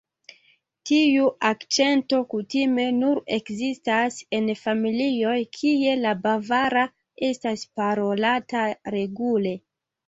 [0.89, 6.91] Tiu akĉento kutime nur ekzistas en familioj kie la bavara
[7.31, 8.69] estas parolata
[9.01, 9.59] regule.